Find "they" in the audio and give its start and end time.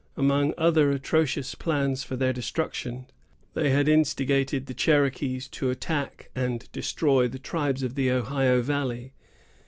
3.53-3.69